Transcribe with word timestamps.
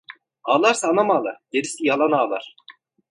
Ağlarsa 0.43 0.87
anam 0.87 1.11
ağlar, 1.11 1.37
gerisi 1.51 1.85
yalan 1.87 2.11
ağlar. 2.11 2.53